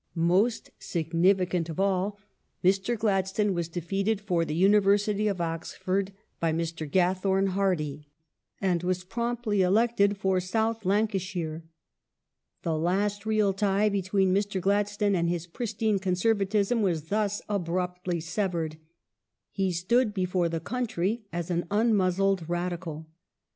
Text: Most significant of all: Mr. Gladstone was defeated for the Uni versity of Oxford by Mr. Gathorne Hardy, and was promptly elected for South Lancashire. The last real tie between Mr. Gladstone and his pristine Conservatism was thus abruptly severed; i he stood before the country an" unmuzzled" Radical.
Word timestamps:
Most 0.15 0.71
significant 0.79 1.69
of 1.69 1.79
all: 1.79 2.17
Mr. 2.63 2.97
Gladstone 2.97 3.53
was 3.53 3.67
defeated 3.69 4.19
for 4.19 4.43
the 4.43 4.55
Uni 4.55 4.79
versity 4.79 5.29
of 5.29 5.39
Oxford 5.39 6.11
by 6.39 6.51
Mr. 6.51 6.89
Gathorne 6.91 7.49
Hardy, 7.51 8.07
and 8.59 8.81
was 8.81 9.03
promptly 9.03 9.61
elected 9.61 10.17
for 10.17 10.39
South 10.39 10.85
Lancashire. 10.85 11.65
The 12.63 12.79
last 12.79 13.27
real 13.27 13.53
tie 13.53 13.89
between 13.89 14.33
Mr. 14.33 14.59
Gladstone 14.59 15.13
and 15.13 15.29
his 15.29 15.45
pristine 15.45 15.99
Conservatism 15.99 16.81
was 16.81 17.09
thus 17.09 17.43
abruptly 17.47 18.19
severed; 18.21 18.77
i 18.77 18.79
he 19.51 19.71
stood 19.71 20.15
before 20.15 20.49
the 20.49 20.59
country 20.59 21.25
an" 21.31 21.67
unmuzzled" 21.69 22.45
Radical. 22.49 23.05